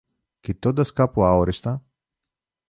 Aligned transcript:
κοιτώντας 0.41 0.93
κάπου 0.93 1.23
αόριστα 1.23 1.83